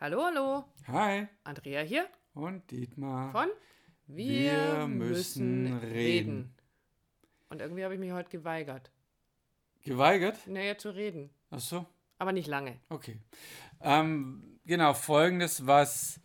Hallo, 0.00 0.22
hallo. 0.24 0.64
Hi. 0.86 1.28
Andrea 1.44 1.82
hier. 1.82 2.06
Und 2.32 2.70
Dietmar. 2.70 3.32
Von 3.32 3.48
Wir, 4.06 4.78
Wir 4.78 4.86
müssen, 4.86 5.62
müssen 5.64 5.78
reden. 5.78 5.92
reden. 5.92 6.54
Und 7.50 7.60
irgendwie 7.60 7.84
habe 7.84 7.94
ich 7.94 8.00
mich 8.00 8.12
heute 8.12 8.30
geweigert. 8.30 8.90
Geweigert? 9.82 10.46
Naja, 10.46 10.78
zu 10.78 10.90
reden. 10.94 11.28
Ach 11.50 11.60
so. 11.60 11.86
Aber 12.18 12.32
nicht 12.32 12.48
lange. 12.48 12.78
Okay. 12.88 13.18
Ähm, 13.82 14.58
genau, 14.64 14.94
folgendes, 14.94 15.66
was 15.66 16.20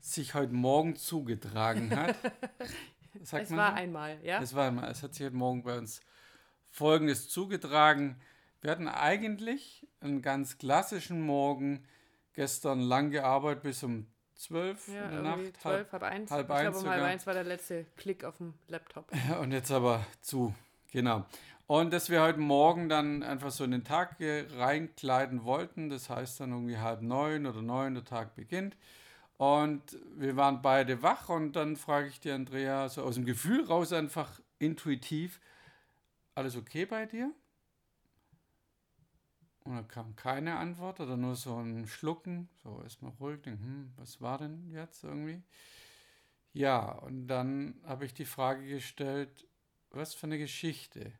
sich 0.00 0.34
heute 0.34 0.52
Morgen 0.54 0.96
zugetragen 0.96 1.90
hat. 1.96 2.16
Sagt 3.22 3.44
es 3.46 3.50
war 3.56 3.70
so? 3.70 3.76
einmal, 3.76 4.18
ja? 4.24 4.40
Es 4.40 4.54
war 4.54 4.68
einmal. 4.68 4.90
Es 4.90 5.02
hat 5.02 5.14
sich 5.14 5.26
heute 5.26 5.36
Morgen 5.36 5.62
bei 5.64 5.76
uns 5.76 6.00
folgendes 6.70 7.28
zugetragen. 7.28 8.20
Wir 8.60 8.70
hatten 8.70 8.88
eigentlich 8.88 9.86
einen 10.00 10.22
ganz 10.22 10.58
klassischen 10.58 11.20
Morgen, 11.20 11.84
gestern 12.38 12.80
lang 12.80 13.10
gearbeitet 13.10 13.64
bis 13.64 13.82
um 13.82 14.06
zwölf 14.36 14.86
ja, 14.86 15.06
in 15.06 15.10
der 15.10 15.22
Nacht. 15.22 15.60
Zwölf, 15.60 15.64
halb, 15.64 15.92
halb 15.92 16.02
eins. 16.04 16.30
Halb 16.30 16.48
ich 16.48 16.54
eins 16.54 16.70
glaube, 16.70 16.78
um 16.78 16.90
halb 16.92 17.02
eins 17.02 17.26
war 17.26 17.34
der 17.34 17.42
letzte 17.42 17.84
Klick 17.96 18.22
auf 18.22 18.36
dem 18.36 18.54
Laptop. 18.68 19.10
Und 19.40 19.50
jetzt 19.50 19.72
aber 19.72 20.06
zu, 20.20 20.54
genau. 20.92 21.26
Und 21.66 21.92
dass 21.92 22.10
wir 22.10 22.22
heute 22.22 22.38
Morgen 22.38 22.88
dann 22.88 23.24
einfach 23.24 23.50
so 23.50 23.64
in 23.64 23.72
den 23.72 23.82
Tag 23.82 24.16
reinkleiden 24.20 25.42
wollten, 25.42 25.90
das 25.90 26.08
heißt 26.08 26.38
dann 26.38 26.52
irgendwie 26.52 26.78
halb 26.78 27.02
neun 27.02 27.44
oder 27.44 27.60
neun, 27.60 27.94
der 27.94 28.04
Tag 28.04 28.36
beginnt. 28.36 28.76
Und 29.36 29.82
wir 30.16 30.36
waren 30.36 30.62
beide 30.62 31.02
wach 31.02 31.28
und 31.28 31.56
dann 31.56 31.76
frage 31.76 32.06
ich 32.06 32.20
die 32.20 32.30
Andrea 32.30 32.88
so 32.88 33.02
aus 33.02 33.16
dem 33.16 33.24
Gefühl 33.24 33.64
raus 33.64 33.92
einfach 33.92 34.40
intuitiv, 34.60 35.40
alles 36.36 36.56
okay 36.56 36.86
bei 36.86 37.04
dir? 37.04 37.32
Und 39.68 39.76
da 39.76 39.82
kam 39.82 40.16
keine 40.16 40.56
Antwort 40.56 40.98
oder 40.98 41.18
nur 41.18 41.36
so 41.36 41.58
ein 41.58 41.86
Schlucken, 41.86 42.48
so 42.62 42.80
erstmal 42.82 43.12
ruhig, 43.20 43.42
denken, 43.42 43.62
hm, 43.62 43.92
was 43.96 44.18
war 44.22 44.38
denn 44.38 44.70
jetzt 44.70 45.04
irgendwie? 45.04 45.42
Ja, 46.54 46.92
und 46.92 47.28
dann 47.28 47.78
habe 47.84 48.06
ich 48.06 48.14
die 48.14 48.24
Frage 48.24 48.66
gestellt, 48.66 49.46
was 49.90 50.14
für 50.14 50.26
eine 50.26 50.38
Geschichte 50.38 51.12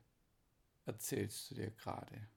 erzählst 0.87 1.51
du 1.51 1.55
dir 1.55 1.69
gerade? 1.69 2.27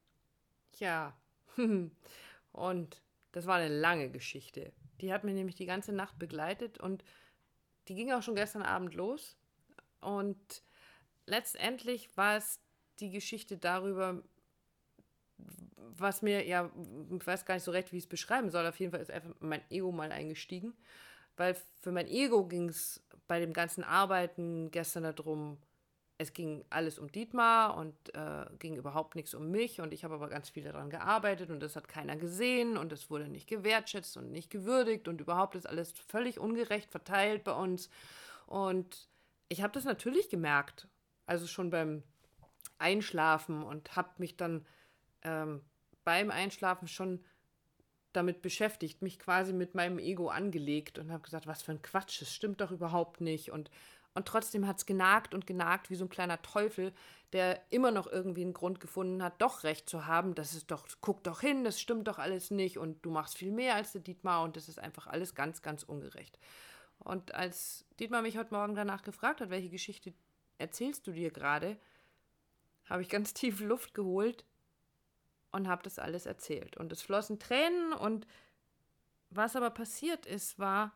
Ja, 0.79 1.17
und 2.53 3.03
das 3.33 3.47
war 3.47 3.57
eine 3.57 3.75
lange 3.75 4.11
Geschichte. 4.11 4.75
Die 5.01 5.15
hat 5.15 5.25
mich 5.25 5.33
nämlich 5.33 5.57
die 5.57 5.65
ganze 5.65 5.95
Nacht 5.95 6.19
begleitet 6.19 6.79
und 6.79 7.03
die 7.89 7.95
ging 7.95 8.13
auch 8.13 8.23
schon 8.23 8.35
gestern 8.35 8.61
Abend 8.61 8.93
los. 8.93 9.39
Und 10.03 10.63
letztendlich 11.25 12.15
war 12.19 12.37
es 12.37 12.61
die 13.01 13.11
Geschichte 13.11 13.57
darüber, 13.57 14.23
was 15.99 16.23
mir, 16.23 16.47
ja, 16.47 16.71
ich 17.11 17.27
weiß 17.27 17.45
gar 17.45 17.55
nicht 17.55 17.65
so 17.65 17.71
recht, 17.71 17.93
wie 17.93 17.99
ich 17.99 18.05
es 18.05 18.09
beschreiben 18.09 18.51
soll. 18.51 18.67
Auf 18.67 18.79
jeden 18.81 18.93
Fall 18.93 19.01
ist 19.01 19.11
einfach 19.11 19.35
mein 19.41 19.63
Ego 19.71 19.93
mal 19.93 20.13
eingestiegen. 20.13 20.75
Weil 21.37 21.57
für 21.81 21.93
mein 21.93 22.09
Ego 22.09 22.47
ging 22.47 22.69
es 22.69 23.03
bei 23.27 23.41
dem 23.41 23.53
ganzen 23.53 23.85
Arbeiten 23.85 24.71
gestern 24.71 25.05
darum, 25.05 25.59
es 26.19 26.33
ging 26.33 26.65
alles 26.71 26.99
um 26.99 27.11
Dietmar 27.11 27.77
und 27.77 27.95
äh, 28.15 28.47
ging 28.59 28.77
überhaupt 28.77 29.17
nichts 29.17 29.35
um 29.35 29.51
mich. 29.51 29.81
Und 29.81 29.93
ich 29.93 30.05
habe 30.05 30.15
aber 30.15 30.29
ganz 30.29 30.51
viel 30.51 30.63
daran 30.63 30.91
gearbeitet 30.91 31.51
und 31.51 31.61
das 31.61 31.77
hat 31.77 31.89
keiner 31.89 32.17
gesehen 32.17 32.77
und 32.77 32.93
es 32.93 33.11
wurde 33.11 33.29
nicht 33.29 33.49
gewertschätzt 33.49 34.17
und 34.17 34.31
nicht 34.31 34.51
gewürdigt 34.51 35.09
und 35.09 35.21
überhaupt 35.21 35.57
ist 35.57 35.67
alles 35.67 35.93
völlig 35.93 36.39
ungerecht 36.39 36.91
verteilt 36.91 37.45
bei 37.45 37.53
uns. 37.53 37.91
Und 38.47 39.09
ich 39.49 39.63
habe 39.63 39.73
das 39.73 39.85
natürlich 39.85 40.29
gemerkt. 40.29 40.87
Also 41.27 41.47
schon 41.47 41.71
beim 41.71 42.03
Einschlafen 42.79 43.63
und 43.63 43.97
habe 43.97 44.11
mich 44.19 44.37
dann 44.37 44.67
ähm, 45.23 45.63
beim 46.05 46.31
Einschlafen 46.31 46.89
schon 46.89 47.25
damit 48.13 48.43
beschäftigt, 48.43 49.03
mich 49.03 49.19
quasi 49.19 49.53
mit 49.53 49.75
meinem 49.75 49.99
Ego 49.99 50.29
angelegt 50.29 50.99
und 50.99 51.11
habe 51.11 51.23
gesagt, 51.23 51.47
was 51.47 51.63
für 51.63 51.73
ein 51.73 51.83
Quatsch, 51.83 52.21
das 52.21 52.35
stimmt 52.35 52.61
doch 52.61 52.71
überhaupt 52.71 53.21
nicht. 53.21 53.51
Und, 53.51 53.71
und 54.15 54.27
trotzdem 54.27 54.67
hat 54.67 54.79
es 54.79 54.87
genagt 54.87 55.35
und 55.35 55.47
genagt 55.47 55.91
wie 55.91 55.95
so 55.95 56.05
ein 56.05 56.11
kleiner 56.11 56.41
Teufel, 56.43 56.93
der 57.33 57.63
immer 57.71 57.91
noch 57.91 58.07
irgendwie 58.07 58.43
einen 58.43 58.53
Grund 58.53 58.81
gefunden 58.81 59.23
hat, 59.23 59.41
doch 59.41 59.65
recht 59.65 59.89
zu 59.89 60.07
haben. 60.07 60.35
Das 60.35 60.53
ist 60.55 60.71
doch, 60.71 60.87
guck 61.01 61.25
doch 61.25 61.41
hin, 61.41 61.65
das 61.65 61.81
stimmt 61.81 62.07
doch 62.09 62.19
alles 62.19 62.51
nicht 62.51 62.79
und 62.79 63.05
du 63.05 63.11
machst 63.11 63.39
viel 63.39 63.53
mehr 63.53 63.75
als 63.75 63.93
der 63.93 64.03
Dietmar 64.03 64.43
und 64.43 64.57
das 64.57 64.69
ist 64.69 64.79
einfach 64.79 65.07
alles 65.07 65.35
ganz, 65.35 65.63
ganz 65.63 65.83
ungerecht. 65.83 66.39
Und 66.99 67.35
als 67.35 67.87
Dietmar 67.99 68.23
mich 68.23 68.37
heute 68.37 68.55
Morgen 68.55 68.75
danach 68.75 69.03
gefragt 69.03 69.41
hat, 69.41 69.51
welche 69.51 69.71
Geschichte 69.71 70.13
erzählst 70.59 71.07
du 71.07 71.13
dir 71.13 71.31
gerade, 71.31 71.79
habe 72.85 73.01
ich 73.01 73.09
ganz 73.09 73.33
tief 73.35 73.61
Luft 73.61 73.95
geholt 73.95 74.45
und 75.53 75.69
habe 75.69 75.83
das 75.83 75.99
alles 75.99 76.27
erzählt. 76.27 76.77
Und 76.77 76.93
es 76.93 77.03
flossen 77.03 77.39
Tränen 77.39 77.93
und 77.93 78.27
was 79.31 79.57
aber 79.57 79.71
passiert 79.71 80.27
ist, 80.27 80.59
war, 80.59 80.93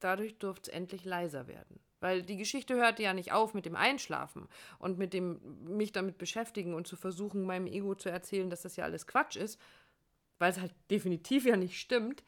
dadurch 0.00 0.38
durfte 0.38 0.70
es 0.70 0.76
endlich 0.76 1.04
leiser 1.04 1.48
werden. 1.48 1.80
Weil 2.00 2.22
die 2.22 2.36
Geschichte 2.36 2.74
hörte 2.74 3.02
ja 3.02 3.14
nicht 3.14 3.32
auf 3.32 3.54
mit 3.54 3.64
dem 3.64 3.74
Einschlafen 3.74 4.48
und 4.78 4.98
mit 4.98 5.14
dem 5.14 5.40
mich 5.64 5.92
damit 5.92 6.18
beschäftigen 6.18 6.74
und 6.74 6.86
zu 6.86 6.94
versuchen, 6.94 7.44
meinem 7.44 7.66
Ego 7.66 7.94
zu 7.94 8.10
erzählen, 8.10 8.50
dass 8.50 8.62
das 8.62 8.76
ja 8.76 8.84
alles 8.84 9.06
Quatsch 9.06 9.36
ist, 9.36 9.60
weil 10.38 10.50
es 10.50 10.60
halt 10.60 10.74
definitiv 10.90 11.46
ja 11.46 11.56
nicht 11.56 11.80
stimmt, 11.80 12.22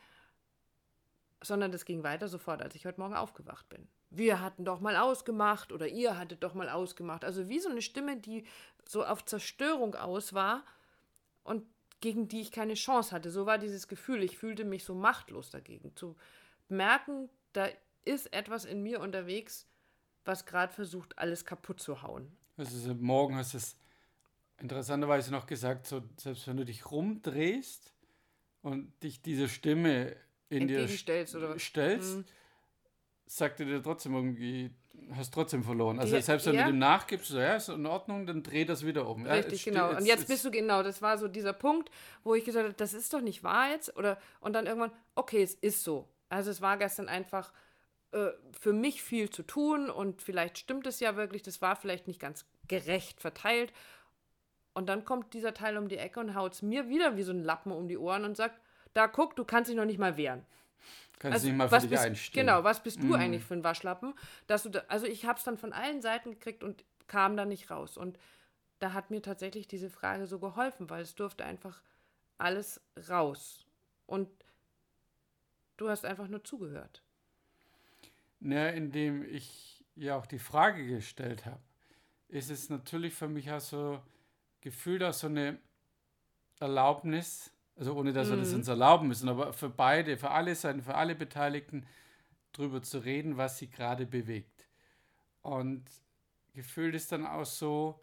sondern 1.42 1.70
das 1.70 1.84
ging 1.84 2.02
weiter 2.02 2.28
sofort, 2.28 2.62
als 2.62 2.74
ich 2.74 2.86
heute 2.86 3.00
Morgen 3.00 3.14
aufgewacht 3.14 3.68
bin. 3.68 3.86
Wir 4.10 4.40
hatten 4.40 4.64
doch 4.64 4.80
mal 4.80 4.96
ausgemacht 4.96 5.70
oder 5.70 5.86
ihr 5.86 6.16
hattet 6.16 6.42
doch 6.42 6.54
mal 6.54 6.70
ausgemacht. 6.70 7.24
Also 7.24 7.48
wie 7.48 7.60
so 7.60 7.68
eine 7.68 7.82
Stimme, 7.82 8.16
die 8.16 8.44
so 8.88 9.04
auf 9.04 9.24
Zerstörung 9.26 9.94
aus 9.94 10.32
war 10.32 10.64
und 11.44 11.62
gegen 12.00 12.26
die 12.26 12.40
ich 12.40 12.50
keine 12.50 12.72
Chance 12.72 13.14
hatte. 13.14 13.30
So 13.30 13.44
war 13.44 13.58
dieses 13.58 13.86
Gefühl. 13.86 14.22
Ich 14.22 14.38
fühlte 14.38 14.64
mich 14.64 14.82
so 14.82 14.94
machtlos 14.94 15.50
dagegen. 15.50 15.94
Zu 15.94 16.16
merken, 16.68 17.28
da 17.52 17.68
ist 18.04 18.32
etwas 18.32 18.64
in 18.64 18.82
mir 18.82 19.00
unterwegs, 19.00 19.66
was 20.24 20.46
gerade 20.46 20.72
versucht, 20.72 21.18
alles 21.18 21.44
kaputt 21.44 21.80
zu 21.80 22.00
hauen. 22.02 22.34
Also 22.56 22.94
morgen 22.94 23.36
hast 23.36 23.52
du 23.52 23.58
es 23.58 23.76
interessanterweise 24.58 25.32
noch 25.32 25.46
gesagt, 25.46 25.86
so, 25.86 26.02
selbst 26.16 26.48
wenn 26.48 26.56
du 26.56 26.64
dich 26.64 26.90
rumdrehst 26.90 27.92
und 28.62 28.90
dich 29.02 29.20
diese 29.20 29.50
Stimme 29.50 30.16
in 30.48 30.66
dir 30.66 30.88
stellst, 30.88 31.36
stellst 31.58 32.16
mhm. 32.16 32.24
sagt 33.26 33.58
dir 33.60 33.82
trotzdem 33.82 34.14
irgendwie, 34.14 34.70
hast 35.14 35.32
trotzdem 35.32 35.62
verloren. 35.62 35.98
Also 35.98 36.16
Die, 36.16 36.22
selbst 36.22 36.46
wenn 36.46 36.54
ja. 36.54 36.64
du 36.64 36.72
dem 36.72 36.78
nachgibst, 36.78 37.28
so, 37.28 37.38
ja, 37.38 37.56
ist 37.56 37.68
in 37.68 37.86
Ordnung, 37.86 38.26
dann 38.26 38.42
dreh 38.42 38.64
das 38.64 38.84
wieder 38.84 39.08
um. 39.08 39.26
Richtig, 39.26 39.64
ja, 39.64 39.72
genau. 39.72 39.90
Jetzt, 39.90 40.00
und 40.00 40.06
jetzt 40.06 40.28
bist 40.28 40.44
du 40.44 40.50
genau, 40.50 40.82
das 40.82 41.02
war 41.02 41.18
so 41.18 41.28
dieser 41.28 41.52
Punkt, 41.52 41.90
wo 42.24 42.34
ich 42.34 42.44
gesagt 42.44 42.64
habe, 42.64 42.74
das 42.74 42.94
ist 42.94 43.12
doch 43.12 43.20
nicht 43.20 43.42
wahr 43.42 43.70
jetzt. 43.70 43.96
Oder, 43.96 44.18
und 44.40 44.52
dann 44.52 44.66
irgendwann, 44.66 44.92
okay, 45.14 45.42
es 45.42 45.54
ist 45.54 45.84
so. 45.84 46.08
Also 46.28 46.50
es 46.50 46.60
war 46.60 46.76
gestern 46.76 47.08
einfach 47.08 47.52
äh, 48.12 48.30
für 48.58 48.72
mich 48.72 49.02
viel 49.02 49.30
zu 49.30 49.42
tun 49.42 49.90
und 49.90 50.22
vielleicht 50.22 50.58
stimmt 50.58 50.86
es 50.86 51.00
ja 51.00 51.16
wirklich, 51.16 51.42
das 51.42 51.60
war 51.60 51.76
vielleicht 51.76 52.06
nicht 52.06 52.20
ganz 52.20 52.46
gerecht 52.66 53.20
verteilt. 53.20 53.72
Und 54.74 54.88
dann 54.88 55.04
kommt 55.04 55.34
dieser 55.34 55.54
Teil 55.54 55.76
um 55.76 55.88
die 55.88 55.98
Ecke 55.98 56.20
und 56.20 56.34
haut 56.34 56.52
es 56.52 56.62
mir 56.62 56.88
wieder 56.88 57.16
wie 57.16 57.22
so 57.22 57.32
ein 57.32 57.42
Lappen 57.42 57.72
um 57.72 57.88
die 57.88 57.98
Ohren 57.98 58.24
und 58.24 58.36
sagt, 58.36 58.60
da 58.94 59.08
guck, 59.08 59.36
du 59.36 59.44
kannst 59.44 59.68
dich 59.68 59.76
noch 59.76 59.84
nicht 59.84 59.98
mal 59.98 60.16
wehren. 60.16 60.46
Kannst 61.18 61.34
also, 61.34 61.48
nicht 61.48 61.56
mal 61.56 61.68
für 61.68 61.80
dich 61.80 61.90
bist, 61.90 62.04
einstehen. 62.04 62.46
Genau, 62.46 62.64
was 62.64 62.82
bist 62.82 63.02
du 63.02 63.08
mm. 63.08 63.14
eigentlich 63.14 63.44
für 63.44 63.54
ein 63.54 63.64
Waschlappen? 63.64 64.14
Dass 64.46 64.62
du 64.62 64.68
da, 64.68 64.82
also 64.88 65.06
ich 65.06 65.24
habe 65.24 65.38
es 65.38 65.44
dann 65.44 65.58
von 65.58 65.72
allen 65.72 66.00
Seiten 66.00 66.30
gekriegt 66.30 66.62
und 66.62 66.84
kam 67.08 67.36
da 67.36 67.44
nicht 67.44 67.70
raus. 67.70 67.96
Und 67.96 68.18
da 68.78 68.92
hat 68.92 69.10
mir 69.10 69.20
tatsächlich 69.20 69.66
diese 69.66 69.90
Frage 69.90 70.26
so 70.26 70.38
geholfen, 70.38 70.88
weil 70.90 71.02
es 71.02 71.14
durfte 71.14 71.44
einfach 71.44 71.82
alles 72.36 72.80
raus. 73.08 73.66
Und 74.06 74.28
du 75.76 75.88
hast 75.88 76.04
einfach 76.04 76.28
nur 76.28 76.44
zugehört. 76.44 77.02
Na, 78.40 78.68
indem 78.68 79.24
ich 79.24 79.84
ja 79.96 80.16
auch 80.16 80.26
die 80.26 80.38
Frage 80.38 80.86
gestellt 80.86 81.44
habe, 81.46 81.60
ist 82.28 82.50
es 82.50 82.68
natürlich 82.68 83.14
für 83.14 83.28
mich 83.28 83.50
auch 83.50 83.60
so 83.60 84.00
gefühlt 84.60 85.02
auch 85.02 85.12
so 85.12 85.26
eine 85.26 85.58
Erlaubnis, 86.60 87.50
also 87.78 87.94
ohne 87.94 88.12
dass 88.12 88.28
wir 88.28 88.36
das 88.36 88.50
mhm. 88.50 88.56
uns 88.56 88.68
erlauben 88.68 89.08
müssen, 89.08 89.28
aber 89.28 89.52
für 89.52 89.70
beide, 89.70 90.16
für 90.16 90.30
alle 90.30 90.54
Seiten, 90.54 90.82
für 90.82 90.96
alle 90.96 91.14
Beteiligten 91.14 91.86
drüber 92.52 92.82
zu 92.82 92.98
reden, 92.98 93.36
was 93.36 93.58
sie 93.58 93.70
gerade 93.70 94.04
bewegt. 94.04 94.66
Und 95.42 95.84
gefühlt 96.54 96.94
ist 96.96 97.12
dann 97.12 97.24
auch 97.24 97.46
so, 97.46 98.00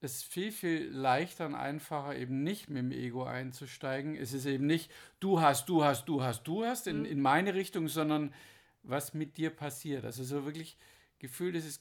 es 0.00 0.16
ist 0.16 0.24
viel, 0.24 0.52
viel 0.52 0.88
leichter 0.90 1.46
und 1.46 1.54
einfacher, 1.54 2.14
eben 2.14 2.42
nicht 2.42 2.68
mit 2.68 2.78
dem 2.78 2.92
Ego 2.92 3.24
einzusteigen. 3.24 4.14
Es 4.14 4.34
ist 4.34 4.44
eben 4.44 4.66
nicht, 4.66 4.90
du 5.20 5.40
hast, 5.40 5.68
du 5.70 5.82
hast, 5.82 6.04
du 6.06 6.22
hast, 6.22 6.44
du 6.44 6.64
hast 6.64 6.86
in, 6.86 7.00
mhm. 7.00 7.04
in 7.06 7.20
meine 7.20 7.54
Richtung, 7.54 7.88
sondern 7.88 8.34
was 8.82 9.14
mit 9.14 9.38
dir 9.38 9.50
passiert. 9.50 10.04
Also 10.04 10.22
so 10.22 10.44
wirklich 10.44 10.76
gefühlt 11.18 11.56
ist 11.56 11.64
es 11.64 11.80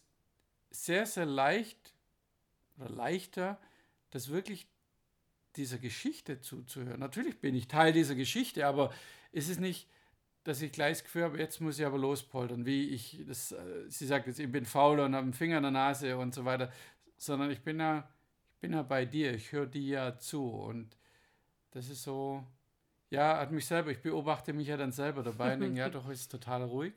sehr, 0.71 1.05
sehr 1.05 1.25
leicht 1.25 1.93
oder 2.77 2.89
leichter, 2.89 3.59
das 4.11 4.29
wirklich 4.29 4.67
dieser 5.57 5.77
Geschichte 5.77 6.41
zuzuhören. 6.41 6.99
Natürlich 6.99 7.39
bin 7.39 7.55
ich 7.55 7.67
Teil 7.67 7.93
dieser 7.93 8.15
Geschichte, 8.15 8.65
aber 8.65 8.93
ist 9.31 9.49
es 9.49 9.59
nicht, 9.59 9.89
dass 10.43 10.61
ich 10.61 10.71
gleich 10.71 10.97
das 10.97 11.03
Gefühl 11.03 11.23
habe, 11.23 11.39
jetzt 11.39 11.59
muss 11.59 11.79
ich 11.79 11.85
aber 11.85 11.97
lospoltern, 11.97 12.65
wie 12.65 12.89
ich, 12.89 13.23
das, 13.27 13.51
äh, 13.51 13.89
sie 13.89 14.05
sagt 14.05 14.27
jetzt, 14.27 14.39
ich 14.39 14.51
bin 14.51 14.65
faul 14.65 14.99
und 14.99 15.15
habe 15.15 15.23
einen 15.23 15.33
Finger 15.33 15.57
in 15.57 15.63
der 15.63 15.71
Nase 15.71 16.17
und 16.17 16.35
so 16.35 16.45
weiter, 16.45 16.71
sondern 17.17 17.49
ich 17.49 17.61
bin 17.61 17.79
ja, 17.79 18.07
ich 18.53 18.59
bin 18.59 18.73
ja 18.73 18.83
bei 18.83 19.05
dir, 19.05 19.33
ich 19.33 19.51
höre 19.51 19.65
dir 19.65 19.81
ja 19.81 20.17
zu 20.19 20.47
und 20.47 20.97
das 21.71 21.89
ist 21.89 22.03
so, 22.03 22.45
ja, 23.09 23.39
hat 23.39 23.51
mich 23.51 23.65
selber, 23.65 23.91
ich 23.91 24.01
beobachte 24.01 24.53
mich 24.53 24.67
ja 24.67 24.77
dann 24.77 24.91
selber 24.91 25.23
dabei 25.23 25.55
und 25.55 25.61
denke, 25.61 25.79
ja, 25.79 25.89
doch, 25.89 26.09
ist 26.09 26.31
total 26.31 26.63
ruhig. 26.63 26.93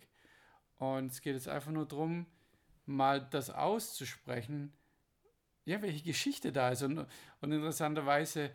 Und 0.76 1.10
es 1.10 1.20
geht 1.20 1.34
jetzt 1.34 1.49
einfach 1.49 1.72
nur 1.72 1.87
darum, 1.87 2.26
mal 2.87 3.20
das 3.20 3.50
auszusprechen, 3.50 4.72
ja, 5.69 5.82
welche 5.82 6.03
Geschichte 6.03 6.50
da 6.50 6.70
ist. 6.70 6.82
Und, 6.82 7.06
und 7.41 7.53
interessanterweise 7.53 8.44
äh, 8.44 8.50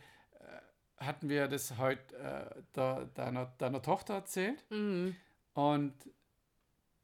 hatten 0.97 1.29
wir 1.29 1.47
das 1.47 1.77
heute 1.77 2.15
äh, 2.17 2.61
der, 2.75 3.05
deiner, 3.13 3.45
deiner 3.57 3.81
Tochter 3.81 4.15
erzählt. 4.15 4.65
Mhm. 4.71 5.15
Und 5.53 5.93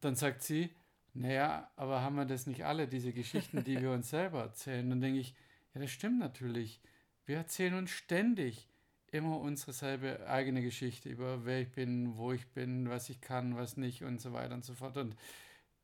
dann 0.01 0.15
sagt 0.15 0.41
sie, 0.41 0.73
naja, 1.13 1.69
aber 1.75 2.01
haben 2.01 2.15
wir 2.15 2.25
das 2.25 2.47
nicht 2.47 2.65
alle, 2.65 2.87
diese 2.87 3.13
Geschichten, 3.13 3.63
die 3.63 3.79
wir 3.79 3.91
uns 3.93 4.09
selber 4.09 4.41
erzählen? 4.41 4.89
Dann 4.89 5.01
denke 5.01 5.19
ich, 5.19 5.35
ja, 5.73 5.81
das 5.81 5.91
stimmt 5.91 6.19
natürlich. 6.19 6.81
Wir 7.25 7.37
erzählen 7.37 7.75
uns 7.75 7.91
ständig 7.91 8.67
immer 9.11 9.39
unsere 9.39 9.73
selbe 9.73 10.27
eigene 10.27 10.61
Geschichte 10.61 11.09
über 11.09 11.45
wer 11.45 11.61
ich 11.61 11.71
bin, 11.71 12.17
wo 12.17 12.31
ich 12.31 12.47
bin, 12.47 12.89
was 12.89 13.09
ich 13.09 13.21
kann, 13.21 13.55
was 13.55 13.77
nicht 13.77 14.03
und 14.03 14.21
so 14.21 14.33
weiter 14.33 14.55
und 14.55 14.65
so 14.65 14.73
fort. 14.73 14.97
Und 14.97 15.15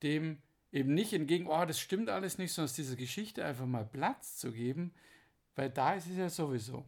dem 0.04 0.40
eben 0.72 0.94
nicht 0.94 1.14
entgegen, 1.14 1.48
oh, 1.48 1.66
das 1.66 1.80
stimmt 1.80 2.10
alles 2.10 2.38
nicht, 2.38 2.54
sondern 2.54 2.74
dieser 2.76 2.96
Geschichte 2.96 3.46
einfach 3.46 3.66
mal 3.66 3.86
Platz 3.86 4.38
zu 4.38 4.52
geben, 4.52 4.94
weil 5.56 5.70
da 5.70 5.94
ist 5.96 6.08
es 6.08 6.18
ja 6.18 6.30
sowieso. 6.30 6.86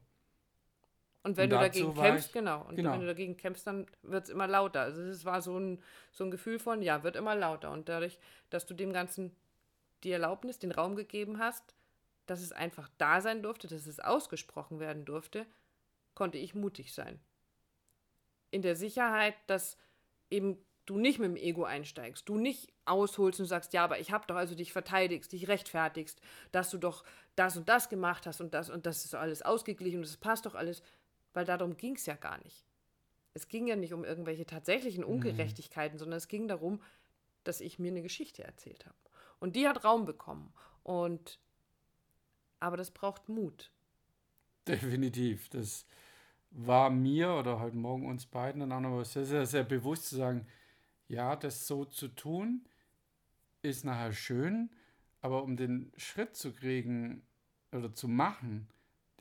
Und 1.24 1.36
wenn 1.36 1.46
Und 1.46 1.50
du 1.52 1.56
dagegen 1.58 1.94
kämpfst, 1.94 2.28
ich- 2.28 2.34
genau. 2.34 2.66
Und 2.66 2.76
genau. 2.76 2.94
wenn 2.94 3.02
du 3.02 3.08
dagegen 3.08 3.36
kämpfst, 3.36 3.68
dann 3.68 3.86
wird 4.02 4.26
es 4.26 4.30
immer 4.30 4.48
lauter. 4.48 4.82
Also 4.82 5.02
es 5.02 5.26
war 5.26 5.42
so 5.42 5.58
ein, 5.60 5.82
so 6.12 6.24
ein 6.24 6.32
Gefühl 6.32 6.58
von, 6.60 6.82
ja, 6.82 7.04
wird 7.04 7.16
immer 7.18 7.36
lauter. 7.36 7.72
Und 7.72 7.90
dadurch, 7.90 8.18
dass 8.50 8.66
du 8.66 8.74
dem 8.74 8.94
Ganzen 8.94 9.36
die 10.04 10.12
Erlaubnis, 10.12 10.60
den 10.60 10.72
Raum 10.72 10.96
gegeben 10.96 11.40
hast, 11.40 11.76
dass 12.28 12.42
es 12.42 12.52
einfach 12.54 12.90
da 12.98 13.20
sein 13.20 13.42
durfte, 13.42 13.68
dass 13.68 13.88
es 13.88 14.00
ausgesprochen 14.00 14.80
werden 14.80 15.06
durfte, 15.06 15.46
konnte 16.14 16.38
ich 16.38 16.56
mutig 16.56 16.94
sein. 16.94 17.20
In 18.52 18.62
der 18.62 18.76
Sicherheit, 18.76 19.36
dass 19.48 19.78
eben 20.30 20.58
du 20.88 20.98
nicht 20.98 21.20
mit 21.20 21.30
dem 21.30 21.36
Ego 21.36 21.66
einsteigst, 21.66 22.28
du 22.28 22.38
nicht 22.38 22.74
ausholst 22.86 23.40
und 23.40 23.46
sagst, 23.46 23.74
ja, 23.74 23.84
aber 23.84 24.00
ich 24.00 24.12
habe 24.12 24.26
doch 24.26 24.36
also 24.36 24.56
dich 24.56 24.74
verteidigst, 24.74 25.32
dich 25.32 25.48
rechtfertigst, 25.48 26.20
dass 26.52 26.72
du 26.72 26.80
doch 26.80 27.04
das 27.36 27.56
und 27.58 27.70
das 27.70 27.90
gemacht 27.90 28.26
hast 28.26 28.42
und 28.42 28.56
das 28.56 28.72
und 28.72 28.88
das 28.88 29.06
ist 29.06 29.14
alles 29.14 29.44
ausgeglichen 29.44 30.00
und 30.00 30.06
es 30.06 30.18
passt 30.18 30.48
doch 30.48 30.56
alles, 30.56 30.82
weil 31.34 31.46
darum 31.46 31.78
ging 31.78 31.96
es 31.96 32.06
ja 32.08 32.16
gar 32.16 32.42
nicht. 32.44 32.66
Es 33.36 33.48
ging 33.48 33.68
ja 33.68 33.76
nicht 33.76 33.94
um 33.94 34.04
irgendwelche 34.04 34.48
tatsächlichen 34.48 35.04
Ungerechtigkeiten, 35.04 36.00
sondern 36.00 36.18
es 36.18 36.28
ging 36.28 36.48
darum, 36.48 36.82
dass 37.44 37.62
ich 37.62 37.78
mir 37.78 37.92
eine 37.92 38.02
Geschichte 38.02 38.44
erzählt 38.44 38.86
habe. 38.86 38.96
Und 39.40 39.56
die 39.56 39.68
hat 39.68 39.84
Raum 39.84 40.06
bekommen. 40.06 40.52
Und 40.82 41.38
aber 42.60 42.78
das 42.78 42.90
braucht 42.90 43.30
Mut. 43.30 43.72
Definitiv. 44.68 45.50
Das 45.50 45.86
war 46.50 46.90
mir 46.90 47.34
oder 47.34 47.60
heute 47.60 47.78
Morgen 47.78 48.08
uns 48.08 48.26
beiden 48.26 48.62
dann 48.62 48.72
auch 48.72 48.80
nochmal 48.80 49.06
sehr, 49.06 49.26
sehr, 49.26 49.46
sehr 49.46 49.64
bewusst 49.64 50.08
zu 50.08 50.16
sagen, 50.16 50.48
ja, 51.08 51.36
das 51.36 51.68
so 51.68 51.86
zu 51.86 52.08
tun, 52.10 52.66
ist 53.62 53.86
nachher 53.86 54.14
schön, 54.14 54.70
aber 55.22 55.44
um 55.44 55.58
den 55.58 55.92
Schritt 55.98 56.36
zu 56.36 56.54
kriegen 56.54 57.22
oder 57.72 57.94
zu 57.94 58.08
machen, 58.08 58.68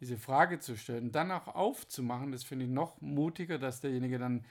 diese 0.00 0.18
Frage 0.18 0.58
zu 0.58 0.76
stellen, 0.76 1.10
dann 1.10 1.30
auch 1.30 1.48
aufzumachen, 1.48 2.32
das 2.32 2.44
finde 2.44 2.66
ich 2.66 2.70
noch 2.70 3.00
mutiger, 3.00 3.58
dass 3.58 3.80
derjenige 3.80 4.18
dann 4.18 4.44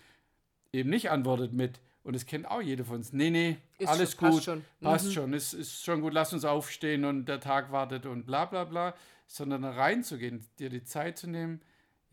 eben 0.74 0.90
nicht 0.90 1.12
antwortet 1.12 1.54
mit, 1.54 1.80
und 2.04 2.14
das 2.16 2.26
kennt 2.26 2.48
auch 2.48 2.62
jeder 2.62 2.84
von 2.86 2.98
uns, 2.98 3.14
nee, 3.14 3.30
nee, 3.30 3.58
Ist 3.78 3.88
alles 3.88 4.12
schon- 4.14 4.20
passt 4.20 4.34
gut, 4.38 4.44
schon. 4.44 4.66
passt 4.82 5.06
Mhm. 5.08 5.12
schon, 5.12 5.34
ist, 5.34 5.54
ist 5.54 5.84
schon 5.84 6.02
gut, 6.02 6.14
lass 6.14 6.34
uns 6.34 6.46
aufstehen 6.46 7.06
und 7.06 7.26
der 7.26 7.40
Tag 7.40 7.72
wartet 7.72 8.06
und 8.06 8.26
bla 8.26 8.46
bla 8.46 8.64
bla, 8.64 8.96
sondern 9.28 9.64
reinzugehen, 9.66 10.46
dir 10.60 10.70
die 10.70 10.84
Zeit 10.84 11.18
zu 11.18 11.28
nehmen, 11.28 11.62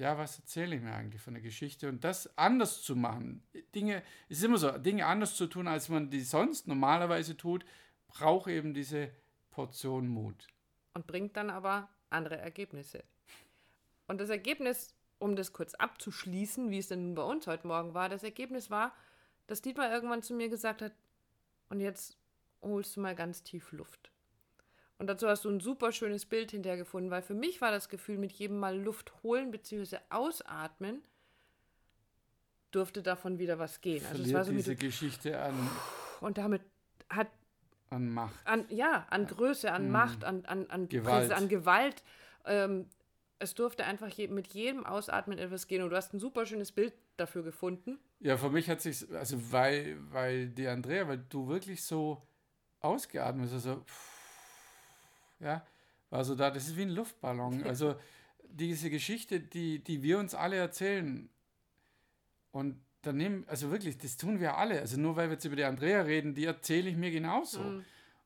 ja, 0.02 0.18
was 0.18 0.36
erzähle 0.36 0.74
ich 0.74 0.82
mir 0.82 0.92
eigentlich 0.92 1.22
von 1.22 1.34
der 1.34 1.42
Geschichte 1.42 1.88
und 1.88 2.02
das 2.02 2.36
anders 2.36 2.82
zu 2.82 2.96
machen. 2.96 3.42
Dinge, 3.72 4.02
es 4.28 4.38
ist 4.38 4.44
immer 4.44 4.58
so, 4.58 4.76
Dinge 4.76 5.06
anders 5.06 5.36
zu 5.36 5.46
tun, 5.46 5.68
als 5.68 5.88
man 5.88 6.10
die 6.10 6.22
sonst 6.22 6.66
normalerweise 6.66 7.36
tut, 7.36 7.64
braucht 8.08 8.48
eben 8.48 8.74
diese 8.74 9.10
Portion 9.52 10.08
Mut. 10.08 10.48
und 10.94 11.06
bringt 11.06 11.36
dann 11.36 11.50
aber 11.50 11.88
andere 12.10 12.36
Ergebnisse. 12.36 13.04
Und 14.08 14.20
das 14.20 14.28
Ergebnis, 14.28 14.94
um 15.18 15.36
das 15.36 15.52
kurz 15.52 15.74
abzuschließen, 15.74 16.70
wie 16.70 16.78
es 16.78 16.88
denn 16.88 17.06
nun 17.06 17.14
bei 17.14 17.22
uns 17.22 17.46
heute 17.46 17.66
Morgen 17.66 17.94
war, 17.94 18.08
das 18.08 18.24
Ergebnis 18.24 18.70
war, 18.70 18.92
dass 19.46 19.62
Dietmar 19.62 19.92
irgendwann 19.92 20.22
zu 20.22 20.34
mir 20.34 20.48
gesagt 20.48 20.82
hat, 20.82 20.92
und 21.68 21.80
jetzt 21.80 22.18
holst 22.60 22.96
du 22.96 23.00
mal 23.00 23.14
ganz 23.14 23.42
tief 23.42 23.72
Luft. 23.72 24.11
Und 25.02 25.08
dazu 25.08 25.26
hast 25.26 25.44
du 25.44 25.50
ein 25.50 25.58
super 25.58 25.90
schönes 25.90 26.26
Bild 26.26 26.52
hinterher 26.52 26.76
gefunden, 26.78 27.10
weil 27.10 27.22
für 27.22 27.34
mich 27.34 27.60
war 27.60 27.72
das 27.72 27.88
Gefühl, 27.88 28.18
mit 28.18 28.30
jedem 28.30 28.60
Mal 28.60 28.78
Luft 28.80 29.12
holen 29.24 29.50
bzw. 29.50 29.96
ausatmen, 30.10 31.02
durfte 32.70 33.02
davon 33.02 33.40
wieder 33.40 33.58
was 33.58 33.80
gehen. 33.80 34.06
Also 34.08 34.22
es 34.22 34.32
war 34.32 34.44
so 34.44 34.52
diese 34.52 34.76
Geschichte 34.76 35.40
an, 35.40 35.54
und 36.20 36.38
damit 36.38 36.62
hat 37.08 37.26
an 37.90 38.10
Macht. 38.14 38.46
an, 38.46 38.64
ja, 38.68 39.04
an 39.10 39.26
Größe, 39.26 39.72
an 39.72 39.88
Mm. 39.88 39.90
Macht, 39.90 40.22
an, 40.22 40.44
an, 40.44 40.70
an 40.70 40.88
Gewalt. 40.88 41.32
Präse- 41.32 41.34
an 41.34 41.48
Gewalt. 41.48 42.04
Ähm, 42.44 42.86
es 43.40 43.54
durfte 43.54 43.84
einfach 43.84 44.08
je, 44.08 44.28
mit 44.28 44.54
jedem 44.54 44.86
Ausatmen 44.86 45.36
etwas 45.36 45.66
gehen. 45.66 45.82
Und 45.82 45.90
du 45.90 45.96
hast 45.96 46.14
ein 46.14 46.20
super 46.20 46.46
schönes 46.46 46.70
Bild 46.70 46.94
dafür 47.16 47.42
gefunden. 47.42 47.98
Ja, 48.20 48.36
für 48.36 48.50
mich 48.50 48.70
hat 48.70 48.80
sich, 48.80 49.04
also 49.12 49.50
weil, 49.50 49.96
weil 50.12 50.46
die 50.50 50.68
Andrea, 50.68 51.08
weil 51.08 51.18
du 51.28 51.48
wirklich 51.48 51.82
so 51.82 52.22
ausgeatmet 52.78 53.46
hast, 53.46 53.66
also 53.66 53.84
ja, 55.42 55.66
war 56.10 56.24
so 56.24 56.34
da, 56.34 56.50
das 56.50 56.68
ist 56.68 56.76
wie 56.76 56.82
ein 56.82 56.90
Luftballon. 56.90 57.64
Also 57.66 57.96
diese 58.44 58.90
Geschichte, 58.90 59.40
die, 59.40 59.82
die 59.82 60.02
wir 60.02 60.18
uns 60.18 60.34
alle 60.34 60.56
erzählen 60.56 61.28
und 62.50 62.80
dann 63.02 63.16
nehmen, 63.16 63.44
also 63.48 63.70
wirklich, 63.70 63.98
das 63.98 64.16
tun 64.16 64.40
wir 64.40 64.56
alle. 64.56 64.80
Also 64.80 65.00
nur 65.00 65.16
weil 65.16 65.28
wir 65.28 65.34
jetzt 65.34 65.44
über 65.44 65.56
die 65.56 65.64
Andrea 65.64 66.02
reden, 66.02 66.34
die 66.34 66.44
erzähle 66.44 66.88
ich 66.88 66.96
mir 66.96 67.10
genauso. 67.10 67.60
Mhm. 67.60 67.84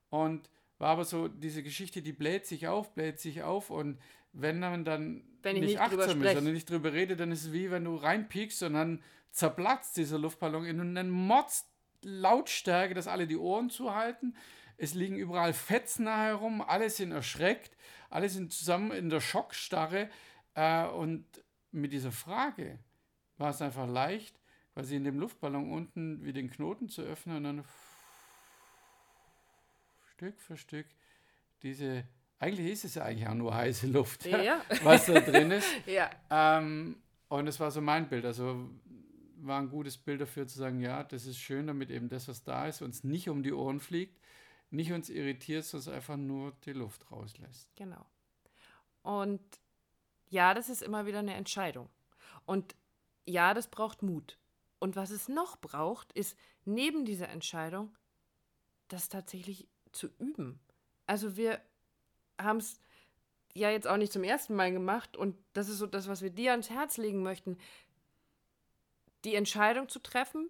Und 0.09 0.49
war 0.77 0.89
aber 0.89 1.05
so, 1.05 1.27
diese 1.27 1.63
Geschichte, 1.63 2.01
die 2.01 2.13
bläht 2.13 2.45
sich 2.45 2.67
auf, 2.67 2.93
bläht 2.93 3.19
sich 3.19 3.41
auf 3.43 3.69
und 3.69 3.97
wenn 4.33 4.59
man 4.59 4.85
dann 4.85 5.23
Wenn 5.41 5.55
ich 5.55 5.61
nicht, 5.61 5.71
nicht 5.71 5.81
achtsam 5.81 6.21
ist, 6.21 6.33
sondern 6.33 6.53
nicht 6.53 6.69
drüber 6.69 6.93
redet, 6.93 7.19
dann 7.19 7.31
ist 7.31 7.45
es 7.45 7.53
wie 7.53 7.71
wenn 7.71 7.85
du 7.85 7.95
reinpiekst 7.95 8.61
und 8.63 8.73
dann 8.73 9.01
zerplatzt 9.31 9.97
dieser 9.97 10.19
Luftballon 10.19 10.65
in 10.65 10.79
einen 10.79 11.09
Mords 11.09 11.65
Lautstärke, 12.03 12.93
dass 12.93 13.07
alle 13.07 13.25
die 13.25 13.37
Ohren 13.37 13.71
zuhalten. 13.71 14.35
Es 14.77 14.93
liegen 14.93 15.15
überall 15.17 15.53
Fetzen 15.53 16.07
herum, 16.07 16.61
alle 16.61 16.89
sind 16.89 17.11
erschreckt, 17.11 17.75
alle 18.09 18.29
sind 18.29 18.53
zusammen 18.53 18.91
in 18.91 19.09
der 19.09 19.21
Schockstarre. 19.21 20.09
Äh, 20.53 20.85
und 20.87 21.25
mit 21.71 21.93
dieser 21.93 22.11
Frage 22.11 22.79
war 23.37 23.49
es 23.49 23.61
einfach 23.61 23.87
leicht, 23.87 24.39
quasi 24.73 24.95
in 24.95 25.03
dem 25.03 25.19
Luftballon 25.19 25.71
unten 25.71 26.23
wie 26.23 26.33
den 26.33 26.49
Knoten 26.49 26.89
zu 26.89 27.01
öffnen 27.01 27.37
und 27.37 27.43
dann 27.43 27.63
Stück 30.15 30.39
für 30.41 30.57
Stück 30.57 30.87
diese, 31.63 32.03
eigentlich 32.39 32.71
ist 32.71 32.85
es 32.85 32.95
ja 32.95 33.03
eigentlich 33.03 33.27
auch 33.27 33.33
nur 33.33 33.53
heiße 33.53 33.87
Luft, 33.87 34.25
Ja. 34.25 34.61
was 34.83 35.05
da 35.07 35.19
drin 35.19 35.51
ist. 35.51 35.67
Ja, 35.87 36.09
Ähm, 36.29 36.97
und 37.29 37.45
das 37.45 37.59
war 37.59 37.71
so 37.71 37.81
mein 37.81 38.07
Bild. 38.07 38.25
Also 38.25 38.69
war 39.37 39.59
ein 39.59 39.69
gutes 39.69 39.97
Bild 39.97 40.21
dafür 40.21 40.47
zu 40.47 40.57
sagen, 40.57 40.79
ja, 40.79 41.03
das 41.03 41.25
ist 41.25 41.37
schön, 41.39 41.67
damit 41.67 41.89
eben 41.89 42.09
das, 42.09 42.27
was 42.27 42.43
da 42.43 42.67
ist, 42.67 42.81
uns 42.81 43.03
nicht 43.03 43.29
um 43.29 43.43
die 43.43 43.53
Ohren 43.53 43.79
fliegt, 43.79 44.17
nicht 44.69 44.91
uns 44.91 45.09
irritiert, 45.09 45.65
sondern 45.65 45.95
einfach 45.95 46.17
nur 46.17 46.51
die 46.65 46.73
Luft 46.73 47.11
rauslässt. 47.11 47.69
genau. 47.75 48.05
Und 49.01 49.41
ja, 50.29 50.53
das 50.53 50.67
ist 50.67 50.81
immer 50.81 51.05
wieder 51.05 51.19
eine 51.19 51.35
Entscheidung. 51.35 51.89
Und 52.45 52.75
ja, 53.25 53.53
das 53.53 53.69
braucht 53.69 54.03
Mut. 54.03 54.37
Und 54.79 54.95
was 54.95 55.11
es 55.11 55.29
noch 55.29 55.57
braucht, 55.57 56.11
ist 56.13 56.37
neben 56.65 57.05
dieser 57.05 57.29
Entscheidung, 57.29 57.95
das 58.89 59.09
tatsächlich 59.09 59.67
zu 59.91 60.07
üben. 60.19 60.59
Also 61.05 61.37
wir 61.37 61.61
haben 62.37 62.57
es 62.57 62.79
ja 63.53 63.69
jetzt 63.69 63.87
auch 63.87 63.97
nicht 63.97 64.13
zum 64.13 64.23
ersten 64.23 64.55
Mal 64.55 64.71
gemacht 64.71 65.17
und 65.17 65.35
das 65.53 65.69
ist 65.69 65.79
so 65.79 65.87
das, 65.87 66.07
was 66.07 66.21
wir 66.21 66.29
dir 66.29 66.51
ans 66.51 66.69
Herz 66.69 66.97
legen 66.97 67.23
möchten, 67.23 67.57
die 69.23 69.35
Entscheidung 69.35 69.89
zu 69.89 69.99
treffen 69.99 70.49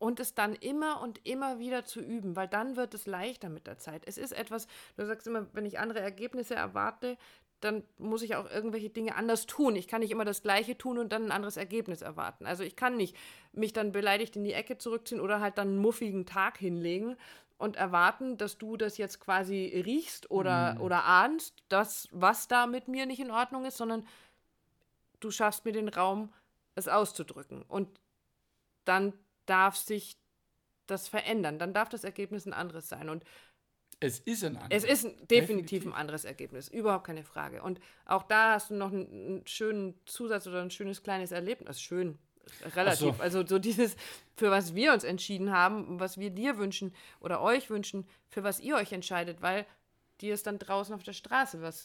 und 0.00 0.18
es 0.18 0.34
dann 0.34 0.54
immer 0.54 1.02
und 1.02 1.24
immer 1.26 1.58
wieder 1.58 1.84
zu 1.84 2.00
üben, 2.00 2.34
weil 2.34 2.48
dann 2.48 2.74
wird 2.74 2.94
es 2.94 3.06
leichter 3.06 3.50
mit 3.50 3.66
der 3.66 3.78
Zeit. 3.78 4.02
Es 4.06 4.16
ist 4.16 4.32
etwas, 4.32 4.66
du 4.96 5.04
sagst 5.04 5.26
immer, 5.26 5.46
wenn 5.52 5.66
ich 5.66 5.78
andere 5.78 6.00
Ergebnisse 6.00 6.54
erwarte, 6.54 7.18
dann 7.60 7.84
muss 7.98 8.22
ich 8.22 8.34
auch 8.34 8.50
irgendwelche 8.50 8.88
Dinge 8.88 9.14
anders 9.14 9.44
tun. 9.44 9.76
Ich 9.76 9.88
kann 9.88 10.00
nicht 10.00 10.10
immer 10.10 10.24
das 10.24 10.42
Gleiche 10.42 10.78
tun 10.78 10.96
und 10.96 11.12
dann 11.12 11.26
ein 11.26 11.30
anderes 11.30 11.58
Ergebnis 11.58 12.00
erwarten. 12.00 12.46
Also 12.46 12.64
ich 12.64 12.76
kann 12.76 12.96
nicht 12.96 13.14
mich 13.52 13.74
dann 13.74 13.92
beleidigt 13.92 14.36
in 14.36 14.44
die 14.44 14.54
Ecke 14.54 14.78
zurückziehen 14.78 15.20
oder 15.20 15.40
halt 15.40 15.58
dann 15.58 15.68
einen 15.68 15.78
muffigen 15.78 16.24
Tag 16.24 16.56
hinlegen 16.56 17.16
und 17.58 17.76
erwarten, 17.76 18.38
dass 18.38 18.56
du 18.56 18.78
das 18.78 18.96
jetzt 18.96 19.20
quasi 19.20 19.82
riechst 19.84 20.30
oder, 20.30 20.78
oder 20.80 21.04
ahnst, 21.04 21.62
dass 21.68 22.08
was 22.10 22.48
da 22.48 22.66
mit 22.66 22.88
mir 22.88 23.04
nicht 23.04 23.20
in 23.20 23.30
Ordnung 23.30 23.66
ist, 23.66 23.76
sondern 23.76 24.06
du 25.20 25.30
schaffst 25.30 25.66
mir 25.66 25.72
den 25.72 25.90
Raum, 25.90 26.32
es 26.74 26.88
auszudrücken. 26.88 27.60
Und 27.68 28.00
dann 28.86 29.12
darf 29.50 29.76
sich 29.76 30.16
das 30.86 31.08
verändern. 31.08 31.58
Dann 31.58 31.74
darf 31.74 31.88
das 31.88 32.04
Ergebnis 32.04 32.46
ein 32.46 32.52
anderes 32.52 32.88
sein. 32.88 33.08
Und 33.08 33.24
es 34.00 34.18
ist 34.18 34.44
ein 34.44 34.56
anderes. 34.56 34.84
Es 34.84 34.90
ist 34.90 35.02
definitiv, 35.02 35.28
definitiv, 35.28 35.86
ein 35.86 35.92
anderes 35.92 36.24
Ergebnis, 36.24 36.68
überhaupt 36.68 37.06
keine 37.06 37.22
Frage. 37.22 37.62
Und 37.62 37.80
auch 38.06 38.22
da 38.22 38.54
hast 38.54 38.70
du 38.70 38.74
noch 38.74 38.90
einen, 38.92 39.06
einen 39.06 39.46
schönen 39.46 39.94
Zusatz 40.06 40.46
oder 40.46 40.62
ein 40.62 40.70
schönes 40.70 41.02
kleines 41.02 41.32
Erlebnis. 41.32 41.68
Also 41.68 41.80
schön, 41.80 42.18
relativ. 42.74 43.16
So. 43.16 43.22
Also 43.22 43.46
so 43.46 43.58
dieses, 43.58 43.96
für 44.36 44.50
was 44.50 44.74
wir 44.74 44.94
uns 44.94 45.04
entschieden 45.04 45.52
haben, 45.52 46.00
was 46.00 46.18
wir 46.18 46.30
dir 46.30 46.56
wünschen 46.56 46.94
oder 47.20 47.42
euch 47.42 47.68
wünschen, 47.68 48.06
für 48.28 48.42
was 48.42 48.60
ihr 48.60 48.76
euch 48.76 48.92
entscheidet, 48.92 49.42
weil 49.42 49.66
dir 50.20 50.32
ist 50.32 50.46
dann 50.46 50.58
draußen 50.58 50.94
auf 50.94 51.02
der 51.02 51.12
Straße 51.12 51.60
was 51.60 51.84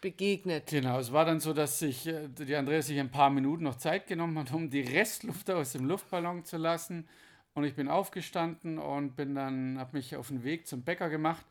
begegnet. 0.00 0.66
Genau, 0.68 0.98
es 0.98 1.12
war 1.12 1.24
dann 1.24 1.40
so, 1.40 1.52
dass 1.52 1.78
sich 1.78 2.06
äh, 2.06 2.28
die 2.28 2.54
Andrea 2.56 2.82
sich 2.82 2.98
ein 2.98 3.10
paar 3.10 3.30
Minuten 3.30 3.64
noch 3.64 3.76
Zeit 3.76 4.06
genommen 4.06 4.38
hat, 4.38 4.52
um 4.52 4.70
die 4.70 4.80
Restluft 4.96 5.50
aus 5.50 5.72
dem 5.72 5.86
Luftballon 5.86 6.44
zu 6.44 6.56
lassen. 6.56 7.08
Und 7.54 7.64
ich 7.64 7.74
bin 7.74 7.88
aufgestanden 7.88 8.78
und 8.78 9.16
bin 9.16 9.34
dann, 9.34 9.78
habe 9.78 9.96
mich 9.96 10.14
auf 10.14 10.28
den 10.28 10.44
Weg 10.44 10.66
zum 10.66 10.82
Bäcker 10.82 11.08
gemacht 11.08 11.46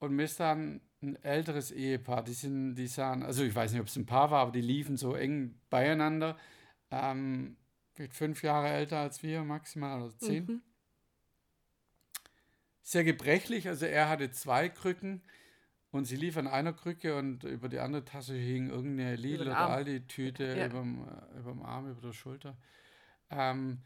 und 0.00 0.16
mir 0.16 0.24
ist 0.24 0.40
dann 0.40 0.80
ein 1.02 1.22
älteres 1.22 1.70
Ehepaar, 1.70 2.22
die 2.24 2.32
sind, 2.32 2.74
die 2.74 2.86
sahen, 2.86 3.22
also 3.22 3.44
ich 3.44 3.54
weiß 3.54 3.72
nicht, 3.72 3.80
ob 3.80 3.86
es 3.86 3.96
ein 3.96 4.06
Paar 4.06 4.30
war, 4.30 4.42
aber 4.42 4.52
die 4.52 4.60
liefen 4.60 4.96
so 4.96 5.14
eng 5.14 5.58
beieinander. 5.70 6.36
Ähm, 6.90 7.56
fünf 8.10 8.42
Jahre 8.42 8.68
älter 8.68 8.98
als 8.98 9.22
wir, 9.22 9.44
maximal, 9.44 10.02
oder 10.02 10.18
zehn. 10.18 10.46
Mhm. 10.46 10.62
Sehr 12.82 13.04
gebrechlich, 13.04 13.68
also 13.68 13.86
er 13.86 14.08
hatte 14.08 14.30
zwei 14.30 14.68
Krücken 14.68 15.22
und 15.94 16.06
sie 16.06 16.16
lief 16.16 16.36
an 16.36 16.48
einer 16.48 16.72
Krücke 16.72 17.16
und 17.16 17.44
über 17.44 17.68
die 17.68 17.78
andere 17.78 18.04
Tasse 18.04 18.34
hing 18.34 18.68
irgendeine 18.68 19.14
Lidl 19.14 19.42
oder 19.42 19.58
Aldi-Tüte 19.58 20.56
ja. 20.58 20.66
überm, 20.66 21.08
überm 21.38 21.62
Arm, 21.62 21.88
über 21.88 22.00
der 22.00 22.12
Schulter. 22.12 22.56
Ähm, 23.30 23.78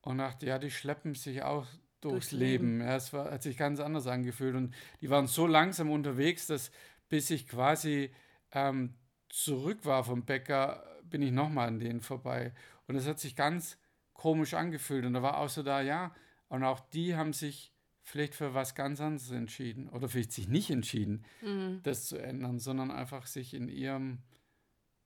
und 0.00 0.16
dachte, 0.16 0.46
ja, 0.46 0.58
die 0.58 0.70
schleppen 0.70 1.14
sich 1.14 1.42
auch 1.42 1.66
durchs, 2.00 2.30
durchs 2.30 2.32
Leben. 2.32 2.78
Leben. 2.78 2.88
Ja, 2.88 2.96
es 2.96 3.12
war, 3.12 3.30
hat 3.30 3.42
sich 3.42 3.58
ganz 3.58 3.78
anders 3.78 4.06
angefühlt. 4.06 4.54
Und 4.54 4.74
die 5.02 5.10
waren 5.10 5.26
so 5.26 5.46
langsam 5.46 5.90
unterwegs, 5.90 6.46
dass 6.46 6.70
bis 7.10 7.28
ich 7.28 7.46
quasi 7.46 8.10
ähm, 8.52 8.94
zurück 9.28 9.84
war 9.84 10.02
vom 10.02 10.24
Bäcker, 10.24 10.82
bin 11.02 11.20
ich 11.20 11.32
nochmal 11.32 11.68
an 11.68 11.78
denen 11.78 12.00
vorbei. 12.00 12.54
Und 12.86 12.96
es 12.96 13.06
hat 13.06 13.20
sich 13.20 13.36
ganz 13.36 13.76
komisch 14.14 14.54
angefühlt. 14.54 15.04
Und 15.04 15.12
da 15.12 15.20
war 15.20 15.36
auch 15.36 15.50
so 15.50 15.62
da, 15.62 15.82
ja, 15.82 16.14
und 16.48 16.64
auch 16.64 16.80
die 16.80 17.16
haben 17.16 17.34
sich 17.34 17.73
vielleicht 18.04 18.34
für 18.34 18.54
was 18.54 18.74
ganz 18.74 19.00
anderes 19.00 19.30
entschieden. 19.30 19.88
Oder 19.88 20.08
vielleicht 20.08 20.32
sich 20.32 20.46
nicht 20.46 20.70
entschieden, 20.70 21.24
mhm. 21.42 21.80
das 21.82 22.06
zu 22.06 22.18
ändern, 22.18 22.60
sondern 22.60 22.90
einfach 22.90 23.26
sich 23.26 23.54
in 23.54 23.68
ihrem 23.68 24.18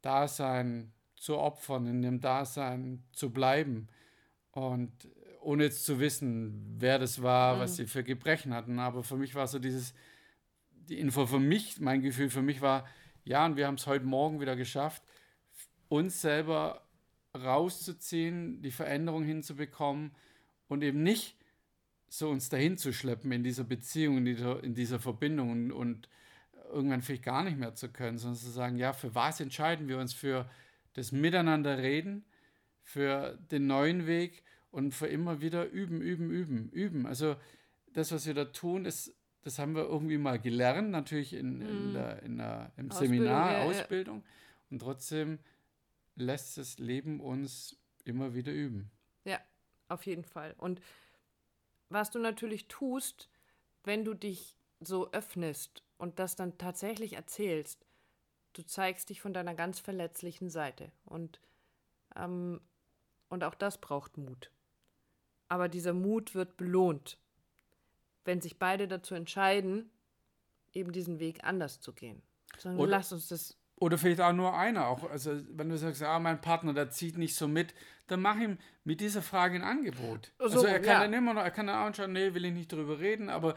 Dasein 0.02 0.92
zu 1.14 1.38
opfern, 1.38 1.86
in 1.86 2.02
dem 2.02 2.20
Dasein 2.20 3.04
zu 3.12 3.30
bleiben. 3.32 3.88
Und 4.50 4.92
ohne 5.40 5.64
jetzt 5.64 5.84
zu 5.84 6.00
wissen, 6.00 6.76
wer 6.78 6.98
das 6.98 7.22
war, 7.22 7.56
mhm. 7.56 7.60
was 7.60 7.76
sie 7.76 7.86
für 7.86 8.02
Gebrechen 8.02 8.52
hatten. 8.52 8.80
Aber 8.80 9.04
für 9.04 9.16
mich 9.16 9.34
war 9.36 9.46
so 9.46 9.60
dieses, 9.60 9.94
die 10.70 10.98
Info 10.98 11.26
für 11.26 11.38
mich, 11.38 11.80
mein 11.80 12.02
Gefühl 12.02 12.30
für 12.30 12.42
mich 12.42 12.60
war, 12.60 12.84
ja, 13.24 13.46
und 13.46 13.56
wir 13.56 13.66
haben 13.66 13.74
es 13.74 13.86
heute 13.86 14.06
Morgen 14.06 14.40
wieder 14.40 14.56
geschafft, 14.56 15.02
uns 15.88 16.20
selber 16.20 16.82
rauszuziehen, 17.36 18.60
die 18.62 18.70
Veränderung 18.70 19.22
hinzubekommen 19.22 20.12
und 20.66 20.82
eben 20.82 21.02
nicht 21.02 21.37
so 22.08 22.30
uns 22.30 22.48
dahin 22.48 22.76
zu 22.76 22.92
schleppen 22.92 23.30
in 23.32 23.42
dieser 23.42 23.64
Beziehung, 23.64 24.18
in 24.18 24.24
dieser, 24.24 24.62
in 24.64 24.74
dieser 24.74 24.98
Verbindung 24.98 25.50
und, 25.50 25.72
und 25.72 26.08
irgendwann 26.72 27.02
vielleicht 27.02 27.24
gar 27.24 27.44
nicht 27.44 27.58
mehr 27.58 27.74
zu 27.74 27.90
können, 27.90 28.18
sondern 28.18 28.38
zu 28.38 28.50
sagen, 28.50 28.76
ja, 28.76 28.92
für 28.92 29.14
was 29.14 29.40
entscheiden 29.40 29.88
wir 29.88 29.98
uns? 29.98 30.12
Für 30.12 30.48
das 30.94 31.12
Miteinander 31.12 31.78
reden, 31.78 32.24
für 32.82 33.38
den 33.50 33.66
neuen 33.66 34.06
Weg 34.06 34.42
und 34.70 34.94
für 34.94 35.06
immer 35.06 35.40
wieder 35.40 35.68
üben, 35.68 36.00
üben, 36.00 36.30
üben, 36.30 36.70
üben. 36.70 37.06
Also 37.06 37.36
das, 37.92 38.12
was 38.12 38.26
wir 38.26 38.34
da 38.34 38.46
tun, 38.46 38.84
ist, 38.84 39.14
das 39.42 39.58
haben 39.58 39.74
wir 39.74 39.84
irgendwie 39.84 40.18
mal 40.18 40.38
gelernt, 40.38 40.90
natürlich 40.90 41.32
in, 41.32 41.60
in 41.60 41.88
mhm. 41.88 41.92
der, 41.92 42.22
in 42.22 42.36
der, 42.36 42.72
im 42.76 42.90
Ausbildung, 42.90 43.16
Seminar, 43.16 43.52
ja, 43.52 43.62
Ausbildung. 43.64 44.16
Ja. 44.18 44.32
Und 44.70 44.78
trotzdem 44.80 45.38
lässt 46.16 46.58
das 46.58 46.78
Leben 46.78 47.20
uns 47.20 47.78
immer 48.04 48.34
wieder 48.34 48.52
üben. 48.52 48.90
Ja, 49.24 49.38
auf 49.88 50.04
jeden 50.06 50.24
Fall. 50.24 50.54
Und 50.58 50.80
was 51.88 52.10
du 52.10 52.18
natürlich 52.18 52.68
tust, 52.68 53.28
wenn 53.84 54.04
du 54.04 54.14
dich 54.14 54.56
so 54.80 55.10
öffnest 55.12 55.82
und 55.96 56.18
das 56.18 56.36
dann 56.36 56.58
tatsächlich 56.58 57.14
erzählst, 57.14 57.86
du 58.52 58.62
zeigst 58.62 59.10
dich 59.10 59.20
von 59.20 59.32
deiner 59.32 59.54
ganz 59.54 59.80
verletzlichen 59.80 60.50
Seite. 60.50 60.92
Und 61.04 61.40
ähm, 62.16 62.60
und 63.28 63.44
auch 63.44 63.54
das 63.54 63.78
braucht 63.78 64.16
Mut. 64.16 64.50
Aber 65.48 65.68
dieser 65.68 65.92
Mut 65.92 66.34
wird 66.34 66.56
belohnt, 66.56 67.18
wenn 68.24 68.40
sich 68.40 68.58
beide 68.58 68.88
dazu 68.88 69.14
entscheiden, 69.14 69.90
eben 70.72 70.92
diesen 70.92 71.18
Weg 71.18 71.44
anders 71.44 71.80
zu 71.80 71.92
gehen. 71.92 72.22
Sondern 72.58 72.88
lass 72.88 73.12
uns 73.12 73.28
das. 73.28 73.57
Oder 73.80 73.96
vielleicht 73.96 74.20
auch 74.20 74.32
nur 74.32 74.56
einer. 74.56 74.88
Auch, 74.88 75.08
also 75.08 75.40
wenn 75.50 75.68
du 75.68 75.78
sagst, 75.78 76.02
ah, 76.02 76.18
mein 76.18 76.40
Partner, 76.40 76.74
der 76.74 76.90
zieht 76.90 77.16
nicht 77.16 77.36
so 77.36 77.46
mit, 77.46 77.74
dann 78.08 78.20
mach 78.20 78.36
ihm 78.36 78.58
mit 78.84 79.00
dieser 79.00 79.22
Frage 79.22 79.56
ein 79.56 79.62
Angebot. 79.62 80.32
So, 80.38 80.44
also 80.44 80.66
er 80.66 80.80
kann 80.80 80.88
ja. 80.88 81.00
dann 81.00 81.12
immer 81.12 81.34
noch, 81.34 81.42
er 81.42 81.50
kann 81.50 81.68
dann 81.68 81.88
auch 81.88 81.94
schon, 81.94 82.12
nee, 82.12 82.34
will 82.34 82.44
ich 82.44 82.54
nicht 82.54 82.72
drüber 82.72 82.98
reden, 82.98 83.28
aber 83.28 83.54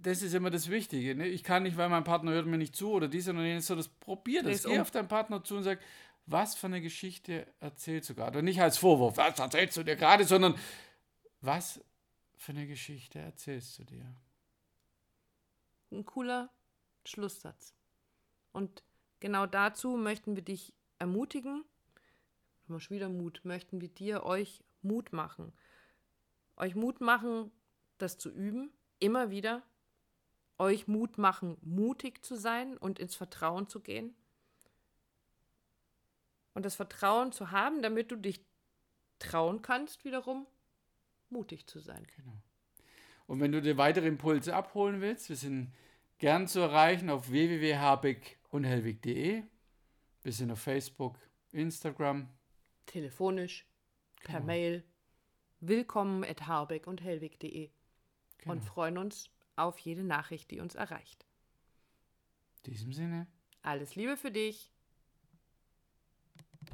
das 0.00 0.22
ist 0.22 0.34
immer 0.34 0.50
das 0.50 0.70
Wichtige. 0.70 1.14
Ne? 1.14 1.26
Ich 1.26 1.42
kann 1.42 1.64
nicht, 1.64 1.76
weil 1.76 1.88
mein 1.88 2.04
Partner 2.04 2.32
hört 2.32 2.46
mir 2.46 2.58
nicht 2.58 2.76
zu 2.76 2.92
oder 2.92 3.08
dies 3.08 3.28
oder 3.28 3.42
jenes, 3.42 3.66
so 3.66 3.74
das 3.74 3.88
probier 3.88 4.42
das. 4.42 4.62
Geh 4.62 4.78
auf 4.78 4.90
deinen 4.90 5.08
Partner 5.08 5.42
zu 5.42 5.56
und 5.56 5.64
sag, 5.64 5.80
was 6.26 6.54
für 6.54 6.66
eine 6.66 6.80
Geschichte 6.80 7.46
erzählst 7.58 8.10
du 8.10 8.14
gerade? 8.14 8.38
Und 8.38 8.44
nicht 8.44 8.60
als 8.60 8.78
Vorwurf, 8.78 9.16
was 9.16 9.38
erzählst 9.38 9.76
du 9.76 9.82
dir 9.82 9.96
gerade, 9.96 10.24
sondern 10.24 10.54
was 11.40 11.80
für 12.36 12.52
eine 12.52 12.66
Geschichte 12.66 13.18
erzählst 13.18 13.78
du 13.78 13.84
dir? 13.84 14.14
Ein 15.90 16.04
cooler 16.04 16.50
Schlusssatz. 17.04 17.74
Und 18.52 18.82
genau 19.20 19.46
dazu 19.46 19.96
möchten 19.96 20.36
wir 20.36 20.42
dich 20.42 20.74
ermutigen, 20.98 21.64
immer 22.68 22.80
schon 22.80 22.96
wieder 22.96 23.08
Mut, 23.08 23.40
möchten 23.44 23.80
wir 23.80 23.88
dir, 23.88 24.24
euch 24.24 24.62
Mut 24.82 25.12
machen. 25.12 25.52
Euch 26.56 26.74
Mut 26.74 27.00
machen, 27.00 27.50
das 27.98 28.18
zu 28.18 28.30
üben, 28.30 28.72
immer 28.98 29.30
wieder. 29.30 29.62
Euch 30.58 30.88
Mut 30.88 31.18
machen, 31.18 31.56
mutig 31.62 32.24
zu 32.24 32.34
sein 32.34 32.76
und 32.76 32.98
ins 32.98 33.14
Vertrauen 33.14 33.68
zu 33.68 33.80
gehen 33.80 34.14
und 36.58 36.64
das 36.64 36.74
Vertrauen 36.74 37.30
zu 37.30 37.52
haben, 37.52 37.82
damit 37.82 38.10
du 38.10 38.16
dich 38.16 38.44
trauen 39.20 39.62
kannst, 39.62 40.04
wiederum 40.04 40.44
mutig 41.30 41.68
zu 41.68 41.78
sein. 41.78 42.04
Genau. 42.16 42.36
Und 43.28 43.38
wenn 43.38 43.52
du 43.52 43.62
dir 43.62 43.76
weitere 43.76 44.08
Impulse 44.08 44.56
abholen 44.56 45.00
willst, 45.00 45.28
wir 45.28 45.36
sind 45.36 45.72
gern 46.18 46.48
zu 46.48 46.58
erreichen 46.58 47.10
auf 47.10 47.30
www.habeck 47.30 48.37
und 48.48 48.64
hellwig.de. 48.64 49.42
Wir 50.22 50.32
sind 50.32 50.50
auf 50.50 50.60
Facebook, 50.60 51.18
Instagram. 51.52 52.28
Telefonisch, 52.86 53.66
per 54.24 54.40
genau. 54.40 54.46
Mail. 54.46 54.84
Willkommen 55.60 56.24
at 56.24 56.46
harbeck 56.46 56.86
und 56.86 57.02
hellwig.de. 57.02 57.70
Genau. 58.38 58.52
Und 58.52 58.62
freuen 58.62 58.98
uns 58.98 59.30
auf 59.56 59.78
jede 59.78 60.04
Nachricht, 60.04 60.50
die 60.50 60.60
uns 60.60 60.74
erreicht. 60.74 61.26
In 62.64 62.72
diesem 62.72 62.92
Sinne. 62.92 63.26
Alles 63.62 63.96
Liebe 63.96 64.16
für 64.16 64.30
dich. 64.30 64.72